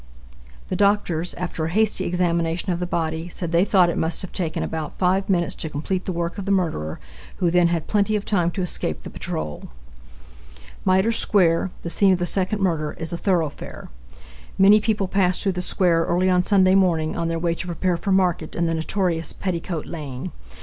The 0.69 0.75
doctors, 0.75 1.35
after 1.35 1.65
a 1.65 1.69
hasty 1.69 2.05
examination 2.05 2.71
of 2.73 2.79
the 2.79 2.87
body, 2.87 3.29
said 3.29 3.51
they 3.51 3.63
thought 3.63 3.87
it 3.87 3.99
must 3.99 4.23
have 4.23 4.31
taken 4.31 4.63
about 4.63 4.97
five 4.97 5.29
minutes 5.29 5.53
to 5.57 5.69
complete 5.69 6.05
the 6.05 6.11
work 6.11 6.39
of 6.39 6.45
the 6.45 6.51
murderer, 6.51 6.99
who 7.35 7.51
then 7.51 7.67
had 7.67 7.85
plenty 7.85 8.15
of 8.15 8.25
time 8.25 8.49
to 8.57 8.63
escape 8.63 9.03
the 9.03 9.11
patrol. 9.11 9.67
Mitre 10.85 11.11
square, 11.11 11.69
the 11.83 11.91
scene 11.91 12.13
of 12.13 12.17
the 12.17 12.25
second 12.25 12.61
murder, 12.61 12.93
is 12.93 13.13
a 13.13 13.15
thoroughfare. 13.17 13.89
Many 14.57 14.81
people 14.81 15.07
pass 15.07 15.39
through 15.43 15.51
the 15.51 15.61
square 15.61 16.05
early 16.05 16.31
on 16.31 16.41
Sunday 16.41 16.73
morning 16.73 17.15
on 17.15 17.27
their 17.27 17.37
way 17.37 17.53
to 17.53 17.67
prepare 17.67 17.95
for 17.95 18.11
market 18.11 18.55
in 18.55 18.65
the 18.65 18.73
notorious 18.73 19.33
Petticoat 19.33 19.85
lane. 19.85 20.31